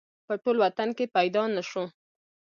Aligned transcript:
په 0.27 0.33
ټول 0.43 0.57
وطن 0.63 0.89
کې 0.97 1.05
پیدا 1.15 1.43
نه 1.55 1.63
شو 1.69 1.83